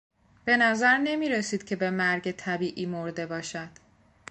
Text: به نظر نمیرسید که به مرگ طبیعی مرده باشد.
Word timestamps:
به 0.45 0.57
نظر 0.57 0.97
نمیرسید 0.97 1.63
که 1.63 1.75
به 1.75 1.89
مرگ 1.89 2.31
طبیعی 2.31 2.85
مرده 2.85 3.25
باشد. 3.25 3.69